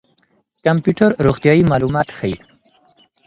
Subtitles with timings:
[0.65, 2.37] کمپيوټر روغتيايي معلومات ښيي.